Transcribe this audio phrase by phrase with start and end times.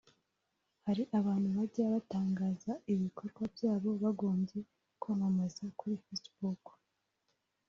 [0.85, 4.57] Hari abantu bajya batangaza ibikorwa byabo bagombye
[5.01, 6.63] kwamamaza kuri facebook